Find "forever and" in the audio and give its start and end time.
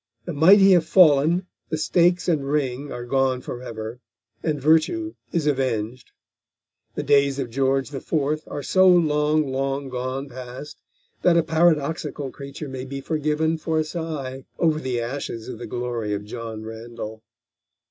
3.41-4.59